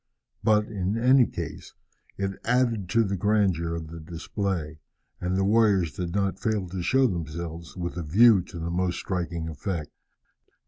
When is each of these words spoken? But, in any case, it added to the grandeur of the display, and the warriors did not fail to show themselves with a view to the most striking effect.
But, 0.43 0.65
in 0.65 0.97
any 0.97 1.27
case, 1.27 1.75
it 2.17 2.39
added 2.43 2.89
to 2.89 3.03
the 3.03 3.15
grandeur 3.15 3.75
of 3.75 3.89
the 3.89 3.99
display, 3.99 4.79
and 5.19 5.37
the 5.37 5.43
warriors 5.43 5.93
did 5.93 6.15
not 6.15 6.39
fail 6.39 6.67
to 6.69 6.81
show 6.81 7.05
themselves 7.05 7.77
with 7.77 7.97
a 7.97 8.01
view 8.01 8.41
to 8.45 8.57
the 8.57 8.71
most 8.71 8.95
striking 8.97 9.47
effect. 9.47 9.91